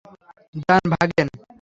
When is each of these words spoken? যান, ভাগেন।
যান, 0.59 0.83
ভাগেন। 0.93 1.27